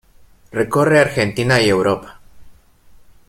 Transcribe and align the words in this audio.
Recorre 0.51 0.99
Argentina 0.99 1.61
y 1.61 1.69
Europa. 1.69 2.19